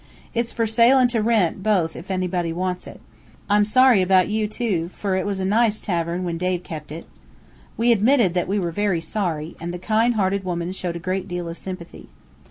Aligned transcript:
It's 0.33 0.51
fur 0.51 0.65
sale 0.65 0.97
an' 0.97 1.09
to 1.09 1.21
rent, 1.21 1.61
both, 1.61 1.95
ef 1.95 2.09
anybody 2.09 2.51
wants 2.51 2.87
it. 2.87 2.99
I'm 3.47 3.63
sorry 3.65 4.01
about 4.01 4.29
you, 4.29 4.47
too, 4.47 4.89
fur 4.89 5.15
it 5.15 5.27
was 5.27 5.39
a 5.39 5.45
nice 5.45 5.79
tavern, 5.79 6.23
when 6.23 6.39
Dave 6.39 6.63
kept 6.63 6.91
it." 6.91 7.05
We 7.77 7.91
admitted 7.91 8.33
that 8.33 8.47
we 8.47 8.57
were 8.57 8.69
also 8.69 8.75
very 8.81 9.01
sorry, 9.01 9.55
and 9.61 9.71
the 9.71 9.77
kind 9.77 10.15
hearted 10.15 10.43
woman 10.43 10.71
showed 10.71 10.95
a 10.95 11.07
great 11.07 11.27
deal 11.27 11.47
of 11.47 11.55
sympathy. 11.59 12.09